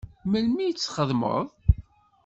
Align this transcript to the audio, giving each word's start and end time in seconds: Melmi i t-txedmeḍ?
Melmi 0.29 0.61
i 0.67 0.71
t-txedmeḍ? 0.73 1.45